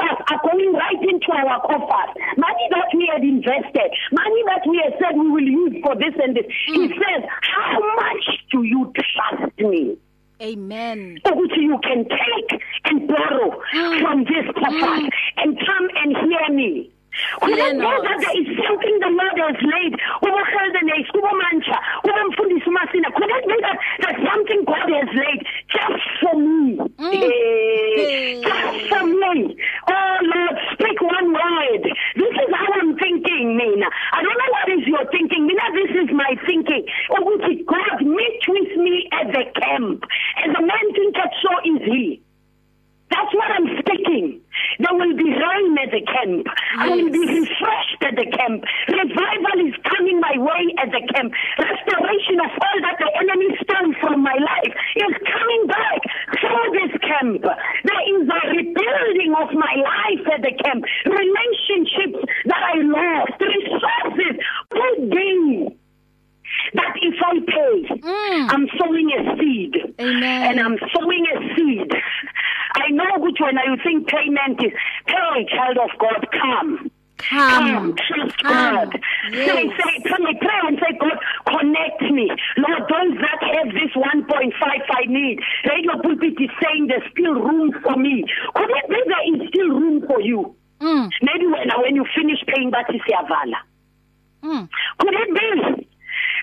into 1.33 1.49
our 1.49 1.61
coffers. 1.63 2.15
Money 2.37 2.67
that 2.71 2.89
we 2.95 3.09
had 3.13 3.23
invested, 3.23 3.91
money 4.13 4.43
that 4.47 4.63
we 4.69 4.81
had 4.85 4.95
said 5.01 5.17
we 5.19 5.31
will 5.31 5.43
use 5.43 5.77
for 5.83 5.95
this 5.97 6.15
and 6.23 6.37
this. 6.37 6.47
He 6.67 6.89
says, 6.89 7.23
how 7.43 7.79
much 7.97 8.25
do 8.51 8.63
you 8.63 8.93
trust 8.95 9.53
me? 9.59 9.97
Amen. 10.41 11.19
ukuthi 11.25 11.63
you 11.63 11.79
can 11.85 12.05
take 12.05 12.61
and 12.87 13.07
borrow 13.07 13.63
Mm. 13.75 14.01
from 14.03 14.25
this 14.25 14.45
purpose 14.57 15.09
and 15.37 15.57
come 15.59 15.89
and 16.03 16.17
hear 16.17 16.49
me. 16.57 16.91
It 17.43 17.47
be 17.47 17.77
not. 17.79 18.03
that 18.03 18.19
there 18.25 18.41
is 18.41 18.49
something 18.67 18.99
the 18.99 19.09
Lord 19.13 19.37
has 19.39 19.61
laid 19.63 19.95
over 20.25 20.45
Heldenes, 20.53 21.07
over 21.15 21.37
Mancha, 21.37 21.79
over 22.09 22.23
Mfundisi 22.33 22.71
Masina? 22.73 23.13
Could 23.15 23.29
it 23.31 23.47
be 23.47 23.57
that 23.61 23.79
there's 24.01 24.29
something 24.33 24.65
God 24.65 24.89
has 24.91 25.09
laid 25.15 25.41
just 25.69 26.03
for 26.21 26.35
me? 26.41 26.79
Mm. 26.99 27.13
Eh, 27.13 28.41
Just 28.43 28.89
for 28.89 29.05
me. 29.07 29.57
Oh 29.93 30.19
Lord, 30.25 30.57
speak 30.75 31.01
one 31.03 31.33
word. 31.33 31.85
This 32.17 32.35
is 32.35 32.51
how 32.57 32.69
I'm 32.81 32.97
thinking, 32.99 33.57
Mina. 33.59 33.87
I 34.13 34.23
don't 34.23 34.39
know 34.39 34.53
what 34.53 34.69
is 34.73 34.87
your 34.89 35.05
thinking. 35.13 35.47
Mina, 35.47 35.67
this 35.75 35.93
is 36.05 36.11
my 36.17 36.33
thinking. 36.47 36.87
Ukuthi 37.13 37.67
God 37.67 38.03
meet 38.07 38.43
with 38.49 38.73
me 38.79 39.09
at 39.13 39.29
the 39.33 39.45
camp. 39.61 40.05
As 40.45 40.53
a 40.57 40.63
man 40.63 40.87
thinketh, 40.97 41.35
so 41.43 41.53
is 41.65 41.83
he. 41.87 42.23
That's 43.11 43.35
what 43.35 43.51
I'm 43.53 43.69
speaking. 43.81 44.42
There 44.79 44.95
will 44.95 45.15
be 45.17 45.29
rain 45.29 45.77
at 45.79 45.91
the 45.93 46.03
camp. 46.07 46.47
I 46.79 46.89
will 46.89 47.11
be 47.11 47.19
refreshed 47.27 48.01
at 48.03 48.17
the 48.17 48.27
camp. 48.37 48.65
Revival 48.89 49.59
is 49.69 49.75
coming 49.85 50.21
my 50.21 50.35
way 50.39 50.63
at 50.79 50.91
the 50.91 51.03
camp. 51.15 51.33
Restoration 51.59 52.41
of 52.41 52.51
all 52.53 52.79
that 52.87 52.97
the 52.99 53.11
enemy 53.21 53.49
stole 53.63 53.93
from 54.01 54.23
my 54.23 54.35
life 54.39 54.73
is 54.97 55.15
coming 55.29 55.63
back 55.67 56.01
through 56.41 56.69
this 56.79 56.95
camp. 57.03 57.43
There 57.43 58.05
is 58.17 58.29
a 58.29 58.41
rebuilding 58.57 59.33
of 59.37 59.53
my 59.55 59.75
life 59.77 60.25
at 60.35 60.43
the 60.43 60.55
camp. 60.65 60.85
Relationships 61.05 62.25
that 62.47 62.63
I 62.63 62.77
lost. 62.81 63.37
Resources. 63.41 64.37
Good 64.71 65.11
day 65.11 65.77
that 66.75 66.95
if 67.01 67.15
I 67.25 67.35
pay, 67.41 68.01
Mm. 68.03 68.53
I'm 68.53 68.69
sowing 68.79 69.11
a 69.13 69.37
seed. 69.39 69.95
Amen. 70.01 70.43
And 70.51 70.61
I'm 70.61 70.79
sowing 70.95 71.27
a 71.35 71.55
seed. 71.57 71.91
I 72.75 72.91
know 72.91 73.19
which 73.19 73.37
one 73.41 73.57
you 73.57 73.77
think 73.83 74.09
payment 74.09 74.63
is. 74.65 74.73
Pay, 75.07 75.47
child 75.51 75.79
of 75.79 75.91
God, 75.99 76.27
come. 76.33 76.91
Come. 77.29 77.95
trust 77.95 78.39
Come. 78.43 78.75
God. 78.75 79.01
Yes. 79.31 79.49
Say, 79.49 79.69
say, 79.69 80.03
pray, 80.05 80.35
pray 80.41 80.61
and 80.67 80.79
say, 80.79 80.99
God, 80.99 81.19
connect 81.47 82.03
me. 82.03 82.31
Lord, 82.57 82.83
those 82.83 83.21
that 83.21 83.41
have 83.43 83.73
this 83.73 83.93
1.5 83.95 84.53
I 84.63 85.05
need. 85.07 85.39
Radio 85.65 85.93
pulpit 86.03 86.35
is 86.41 86.51
saying 86.63 86.89
there's 86.89 87.09
still 87.13 87.35
room 87.35 87.73
for 87.83 87.97
me. 87.97 88.25
Could 88.55 88.71
it 88.71 88.89
be 88.89 89.03
there 89.07 89.43
is 89.43 89.49
still 89.49 89.69
room 89.69 90.07
for 90.07 90.21
you? 90.21 90.55
Mm. 90.81 91.11
Maybe 91.23 91.47
when, 91.47 91.69
when 91.83 91.95
you 91.95 92.05
finish 92.17 92.39
paying 92.47 92.71
that 92.73 92.93
is 92.93 93.01
Yavala. 93.09 93.61
Mm. 94.43 94.69
Could 94.99 95.15
it 95.15 95.77
be 95.79 95.89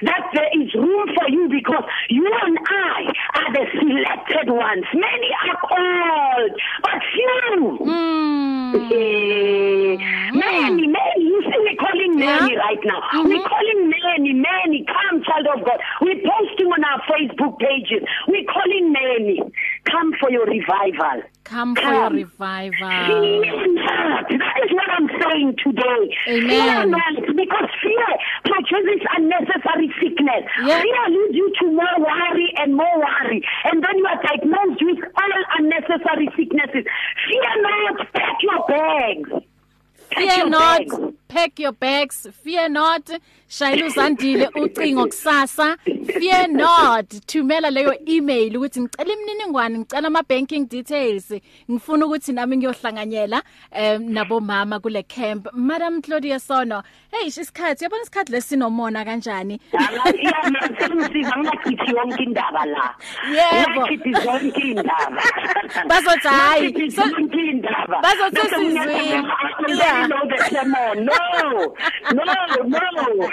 that 0.02 0.24
there 0.34 0.50
is 0.62 0.74
room 0.74 1.08
for 1.18 1.30
you 1.30 1.48
because 1.50 1.84
you 2.10 2.26
and 2.26 2.58
I 2.70 3.12
are 3.36 3.54
the 3.54 3.66
selected 3.80 4.52
ones? 4.52 4.86
Many 4.94 5.30
are 5.48 5.58
called, 5.68 6.52
but 6.84 7.00
few. 7.14 7.80
Mm. 7.86 8.76
Eh, 8.76 9.98
Many, 10.32 10.88
many. 10.88 11.18
You 11.18 11.42
see 11.42 11.64
me 11.64 11.76
calling 11.80 12.20
right 12.20 12.80
now. 12.86 13.02
Mm-hmm. 13.14 13.30
We're 13.30 13.48
calling 13.48 13.90
many, 13.90 14.34
many, 14.34 14.86
come 14.86 15.24
child 15.24 15.48
of 15.58 15.66
God. 15.66 15.80
We're 16.02 16.22
posting 16.22 16.68
on 16.68 16.84
our 16.84 17.02
Facebook 17.10 17.58
pages. 17.60 18.08
We're 18.28 18.46
calling 18.46 18.94
many. 18.94 19.42
Come 19.86 20.14
for 20.20 20.30
your 20.30 20.46
revival. 20.46 21.24
Come, 21.46 21.74
come. 21.74 22.14
for 22.14 22.18
your 22.18 22.28
revival. 22.28 22.90
That 24.30 24.60
is 24.64 24.72
what 24.72 24.90
I'm 24.90 25.10
saying 25.22 25.56
today. 25.64 26.16
Amen. 26.28 26.92
Fear 26.92 27.34
because 27.36 27.70
fear 27.82 28.10
produces 28.70 29.06
unnecessary 29.18 29.90
sickness. 30.00 30.46
Yeah. 30.64 30.82
Fear 30.82 31.06
leads 31.10 31.36
you 31.36 31.52
to 31.62 31.66
more 31.72 31.98
worry 32.00 32.54
and 32.58 32.76
more 32.76 32.98
worry. 32.98 33.44
And 33.66 33.84
then 33.84 33.98
you 33.98 34.06
are 34.06 34.22
diagnosed 34.22 34.82
with 34.82 35.04
all 35.18 35.44
unnecessary 35.58 36.30
sicknesses. 36.38 36.86
Fear 37.28 37.62
not, 37.62 38.14
pack 38.14 38.38
your 38.42 38.62
bags. 38.68 39.30
Fear 40.16 40.50
not, 40.50 40.88
pack 41.30 41.60
your 41.60 41.72
bags. 41.72 42.28
Fear 42.44 42.70
not, 42.70 43.10
shayela 43.48 43.86
uzandile 43.86 44.50
ucingo 44.56 45.06
kusasa. 45.06 45.78
Fear 45.86 46.48
not, 46.48 47.10
thumela 47.28 47.70
leyo 47.70 47.94
email 48.08 48.58
ukuthi 48.58 48.82
ngicela 48.82 49.14
imininingwane, 49.14 49.78
ngicela 49.78 50.08
ama 50.08 50.24
banking 50.24 50.66
details. 50.68 51.32
Ngifuna 51.72 52.06
ukuthi 52.06 52.34
nami 52.34 52.58
ngiyohlanganyela 52.58 53.42
em 53.72 54.14
nabo 54.14 54.40
mama 54.42 54.80
kule 54.80 55.04
camp. 55.04 55.48
Madam 55.54 56.02
Claudia 56.02 56.40
Sono, 56.40 56.84
hey 57.12 57.28
isikhathi, 57.28 57.84
yabona 57.84 58.02
isikhathi 58.02 58.32
lesinomona 58.32 59.06
kanjani? 59.06 59.60
Yeah, 59.74 60.90
masiza 60.96 61.38
ngachithi 61.38 61.96
yonke 61.96 62.24
indaba 62.24 62.66
la. 62.66 62.96
Yebo. 63.32 63.82
Ngachithi 63.82 64.14
zonke 64.14 64.62
indaba. 64.62 65.24
Bazothi 65.88 66.28
hayi, 66.28 66.90
zonke 66.90 67.40
indaba. 67.50 68.02
Bazothi 68.02 68.42
sizwini. 68.50 69.24
Yeah. 69.78 70.10
sermon. 70.50 71.10
No, 71.20 72.24
no, 72.24 72.34
no. 72.64 73.30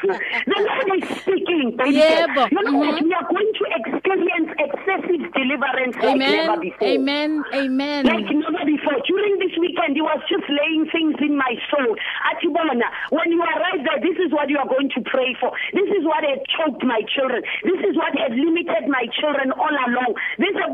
The 0.47 0.59
Lord 0.67 0.89
is 1.03 1.09
speaking. 1.21 1.77
Yebo. 1.79 2.43
You 2.51 2.63
know 2.63 2.73
mm 2.73 2.83
-hmm. 2.83 3.05
we 3.05 3.13
are 3.15 3.29
going 3.35 3.53
to 3.61 3.65
experience 3.79 4.51
excessive 4.67 5.23
deliverance 5.39 5.97
Amen. 6.03 6.19
like 6.19 6.37
never 6.37 6.59
before. 6.67 6.89
Amen. 6.89 7.31
Amen. 7.63 8.01
Like 8.13 8.29
never 8.45 8.65
before. 8.75 8.97
During 9.11 9.35
this 9.45 9.55
weekend, 9.65 9.93
he 9.99 10.03
was 10.03 10.21
just 10.33 10.47
laying 10.61 10.85
things 10.95 11.17
in 11.27 11.33
my 11.47 11.53
soul. 11.71 11.91
Atibona, 12.31 12.89
when 13.17 13.29
you 13.35 13.41
arrive 13.43 13.81
there, 13.87 14.01
this 14.09 14.19
is 14.25 14.31
what 14.37 14.47
you 14.53 14.59
are 14.63 14.71
going 14.77 14.91
to 14.97 15.01
pray 15.15 15.31
for. 15.41 15.51
This 15.79 15.91
is 15.97 16.03
what 16.11 16.23
had 16.31 16.41
choked 16.57 16.83
my 16.95 17.01
children. 17.15 17.43
This 17.71 17.81
is 17.89 17.95
what 18.01 18.13
had 18.23 18.33
limited 18.47 18.85
my 18.99 19.05
children 19.19 19.49
all 19.63 19.77
along. 19.87 20.13
This 20.45 20.55
is 20.63 20.69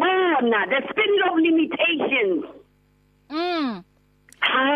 the 0.72 0.80
spirit 0.90 1.22
of 1.28 1.34
limitations. 1.48 2.44
Mm. 3.30 3.84
Died 4.42 4.71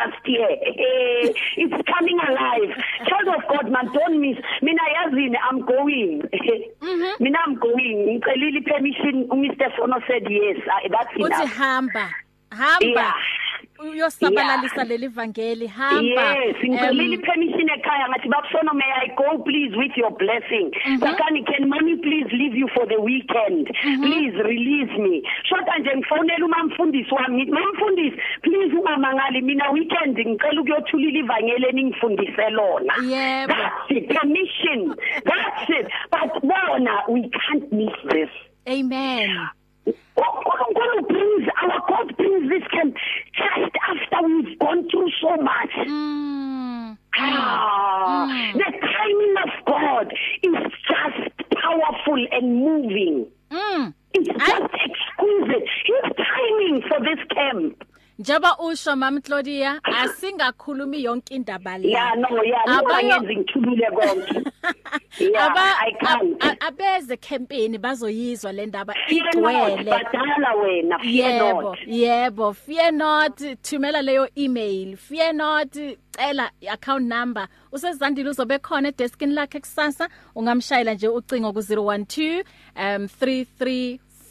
last 0.00 0.22
year. 0.26 0.48
Eh, 0.50 1.32
it's 1.62 1.88
coming 1.88 2.18
alive. 2.28 2.70
Child 3.08 3.28
of 3.36 3.42
God, 3.48 3.70
man, 3.70 3.86
don't 3.92 4.20
miss. 4.20 4.36
Mina 4.62 4.80
yazini, 4.96 5.36
I'm 5.50 5.60
going. 5.64 6.22
Mhm. 6.80 7.20
Mina 7.20 7.38
I'm 7.46 7.54
going. 7.56 8.20
Ngicelile 8.20 8.64
permission. 8.64 9.28
Mr. 9.28 9.66
Sono 9.76 10.00
said 10.08 10.24
yes. 10.28 10.58
I, 10.72 10.88
that's 10.88 11.12
Uthi 11.16 11.26
enough. 11.26 11.52
hamba. 11.56 12.08
Hamba. 12.52 12.86
Yeah. 12.86 13.12
Uyosabalalisa 13.82 14.84
leli 14.84 15.08
vangeli 15.08 15.66
hamba 15.66 16.34
Yes, 16.34 16.56
ngicelile 16.64 17.18
permission 17.18 17.68
ekhaya 17.70 18.08
ngathi 18.08 18.28
babusono 18.28 18.72
may 18.74 18.90
I 19.04 19.06
go 19.16 19.38
please 19.44 19.76
with 19.76 19.96
your 19.96 20.10
blessing. 20.10 20.70
Mhm. 20.86 21.00
Sakani 21.00 21.44
can 21.46 21.68
mommy 21.68 21.96
please 21.96 22.28
leave 22.32 22.56
you 22.56 22.68
for 22.74 22.86
the 22.86 23.00
weekend. 23.00 23.68
Mhm. 23.84 24.02
Please 24.02 24.34
release 24.42 24.92
me. 24.98 25.22
Shota 25.44 25.78
nje 25.78 25.96
ngifonela 25.96 26.44
umamfundisi 26.46 27.14
wami 27.14 27.44
mamfundisi 27.46 28.16
please 28.42 28.76
ungamangali 28.76 29.40
mina 29.42 29.70
weekend 29.70 30.18
ngicela 30.18 30.60
ukuyothulila 30.60 31.18
ivangeli 31.18 31.66
eningifundise 31.68 32.50
lona. 32.50 32.94
Yebo. 33.08 33.54
Permission. 34.14 34.94
That's 35.24 35.68
it. 35.70 35.86
But 36.10 36.42
bona 36.42 37.02
we 37.08 37.28
can't 37.30 37.72
miss 37.72 37.94
this. 38.10 38.30
amen 38.66 39.30
uNkulunkulu 40.98 41.08
brings 41.08 41.48
our 41.62 41.80
God 41.88 42.16
brings 42.16 42.48
this 42.50 42.62
camp 42.72 42.94
just 43.34 43.74
after 43.88 44.26
we've 44.28 44.58
gone 44.58 44.88
through 44.90 45.10
so 45.20 45.36
much. 45.36 45.72
mm. 45.86 46.96
Ah, 47.16 48.26
Mm. 48.30 48.52
the 48.54 48.70
timing 48.80 49.34
of 49.44 49.64
God 49.66 50.12
is 50.42 50.72
just 50.88 51.50
powerful 51.62 52.26
and 52.32 52.56
moving. 52.64 53.26
Mm. 53.50 53.94
It's 54.14 54.28
just 54.28 54.62
exquisite. 54.74 55.68
His 55.84 56.12
timing 56.16 56.82
for 56.88 57.00
this 57.00 57.18
camp. 57.34 57.84
Njoba 58.20 58.56
usho 58.58 58.96
Mam 58.96 59.20
Claudia 59.22 59.80
asingakhulumi 59.84 61.04
yonke 61.04 61.34
indaba 61.34 61.78
le. 61.78 61.88
Yeah, 61.88 62.14
no, 62.16 62.28
yeah, 62.42 62.64
no, 62.66 62.72
Abayo- 62.82 63.14
angenzi 63.14 63.36
ngithulule 63.36 63.86
konke. 63.90 64.44
Yeah, 65.18 65.46
Aba 65.46 65.60
I 65.80 65.92
can't. 66.00 66.44
a- 66.44 66.48
a- 66.50 66.60
abeze 66.68 67.16
campaign 67.16 67.78
bazoyizwa 67.78 68.52
le 68.52 68.66
ndaba 68.66 68.92
Fear 69.08 69.24
not, 69.24 69.34
igcwele. 69.34 69.90
badala 69.90 70.54
wena, 70.62 70.98
fear 70.98 71.30
Yebo, 71.32 71.62
not. 71.62 71.78
yebo, 71.86 72.52
fear 72.54 72.92
not, 72.92 73.36
thumela 73.62 74.02
leyo 74.02 74.28
email. 74.36 74.96
Fear 74.96 75.32
not, 75.32 75.72
cela 76.12 76.50
account 76.70 77.06
number. 77.06 77.48
Usezandile 77.72 78.28
uzobe 78.30 78.58
khona 78.58 78.88
edeskini 78.88 79.32
lakhe 79.34 79.60
kusasa, 79.60 80.08
ungamshayela 80.36 80.94
nje 80.94 81.08
ucingo 81.08 81.52
ku 81.54 81.60
012 81.62 82.44
um 82.76 83.08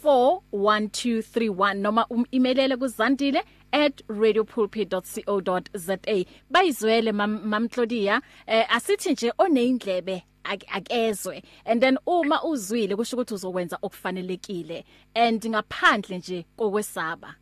3341231 0.04 1.74
noma 1.74 2.06
umeilele 2.32 2.76
kuzandile 2.76 3.38
at 3.38 3.46
radiopulpit.co.za 4.08 5.98
bayizwele 6.50 7.12
mam, 7.12 7.40
mam 7.44 7.68
Claudia. 7.68 8.20
Eh 8.46 8.66
asithi 8.76 9.12
nje 9.12 9.32
oneindlebe 9.38 10.22
ak- 10.44 10.66
akezwe. 10.76 11.42
And 11.64 11.80
then 11.82 11.98
uma 12.06 12.42
uzwile 12.44 12.96
kusho 12.96 13.16
ukuthi 13.16 13.34
uzokwenza 13.34 13.78
okufanelekile. 13.82 14.84
And 15.14 15.44
ngaphandle 15.48 16.18
nje 16.18 16.44
kokwesaba. 16.56 17.34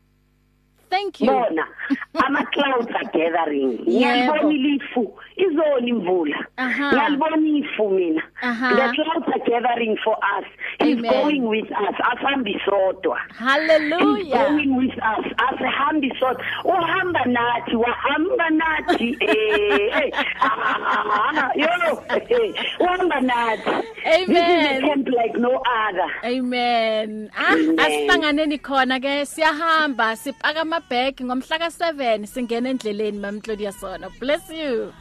Thank 0.90 1.20
you. 1.20 1.26
Bona 1.26 1.66
ama 2.14 2.44
clouds 2.46 2.88
are 2.94 3.04
gathering. 3.12 3.78
Yebo. 3.86 4.34
ngiyabona 4.34 4.52
ilifu 4.52 5.18
izona 5.36 5.86
imvula 5.86 6.46
Aha. 6.56 6.92
ngiyabona 6.92 7.36
ifu 7.58 7.88
mina. 7.90 8.22
Aha. 8.42 8.68
the 8.74 8.86
clouds 8.94 9.28
are 9.34 9.44
gathering 9.46 9.96
for 10.04 10.16
us 10.36 10.44
he's 10.80 10.98
Amen. 10.98 11.12
going 11.12 11.44
with 11.48 11.70
us 11.72 11.94
asambi 12.10 12.54
sodwa 12.66 13.18
He's 13.28 13.38
hallelujah 13.38 14.38
going 14.48 14.76
with 14.76 14.96
us 15.12 15.26
asihambi 15.48 16.10
sodwa 16.20 16.44
uhamba 16.64 17.24
nathi 17.24 17.76
wahamba 17.76 18.46
nathi 18.50 19.16
eh 19.20 19.90
eh, 20.02 20.10
ah, 20.40 21.50
yo 21.54 21.68
eh, 22.08 22.54
uhamba 22.84 23.20
nathi 23.20 23.70
this 24.04 24.28
is 24.28 24.38
Amen. 24.38 24.84
a 24.84 24.86
camp 24.88 25.08
like 25.08 25.34
no 25.38 25.52
other 25.66 26.10
Amen. 26.24 27.30
Ah, 27.36 27.52
Amen. 27.52 27.78
asihlanganeni 27.78 28.58
khona 28.58 29.00
ke 29.00 29.26
siyahamba 29.26 30.16
sipaka 30.16 30.60
ama 30.66 30.80
bag 30.90 31.14
ngomhla 31.22 31.56
ka 31.62 31.68
7 31.70 32.26
singena 32.26 32.70
endleleni 32.74 33.18
mam 33.18 33.40
Claudia 33.40 33.72
Sona. 33.72 34.08
Bless 34.20 34.50
you. 34.50 34.92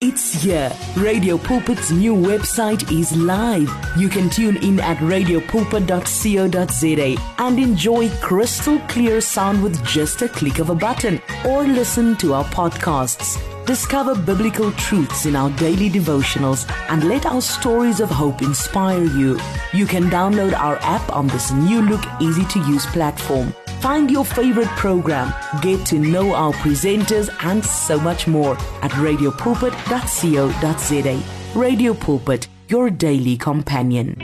It's 0.00 0.42
here. 0.42 0.72
Radio 0.96 1.36
Pulpit's 1.38 1.90
new 1.90 2.14
website 2.14 2.88
is 2.92 3.16
live. 3.16 3.68
You 3.96 4.08
can 4.08 4.30
tune 4.30 4.58
in 4.58 4.78
at 4.78 4.98
radiopulpit.co.za 4.98 7.16
and 7.38 7.58
enjoy 7.58 8.08
crystal 8.20 8.78
clear 8.88 9.20
sound 9.20 9.60
with 9.62 9.84
just 9.84 10.22
a 10.22 10.28
click 10.28 10.60
of 10.60 10.70
a 10.70 10.74
button 10.74 11.20
or 11.44 11.64
listen 11.64 12.16
to 12.18 12.34
our 12.34 12.44
podcasts. 12.44 13.51
Discover 13.66 14.14
biblical 14.16 14.72
truths 14.72 15.24
in 15.24 15.34
our 15.36 15.48
daily 15.50 15.88
devotionals 15.88 16.68
and 16.88 17.08
let 17.08 17.24
our 17.26 17.40
stories 17.40 18.00
of 18.00 18.10
hope 18.10 18.42
inspire 18.42 19.04
you. 19.04 19.38
You 19.72 19.86
can 19.86 20.10
download 20.10 20.58
our 20.58 20.78
app 20.82 21.08
on 21.12 21.28
this 21.28 21.52
new 21.52 21.80
look, 21.82 22.02
easy 22.20 22.44
to 22.46 22.58
use 22.60 22.84
platform. 22.86 23.54
Find 23.80 24.10
your 24.10 24.24
favorite 24.24 24.66
program, 24.70 25.32
get 25.60 25.86
to 25.86 25.96
know 25.98 26.34
our 26.34 26.52
presenters, 26.54 27.30
and 27.44 27.64
so 27.64 28.00
much 28.00 28.26
more 28.26 28.56
at 28.82 28.90
radiopulpit.co.za. 28.92 31.58
Radio 31.58 31.94
Pulpit, 31.94 32.48
your 32.68 32.90
daily 32.90 33.36
companion. 33.36 34.16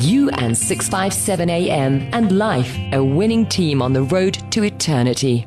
You 0.00 0.30
and 0.30 0.56
657 0.56 1.50
AM 1.50 2.08
and 2.12 2.38
life, 2.38 2.74
a 2.92 3.04
winning 3.04 3.46
team 3.46 3.82
on 3.82 3.92
the 3.92 4.04
road 4.04 4.38
to 4.52 4.62
eternity. 4.64 5.46